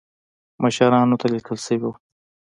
مشرانو 0.61 1.15
ته 1.21 1.27
لیکل 1.33 1.57
شوي 1.65 1.77
وو. 1.81 1.91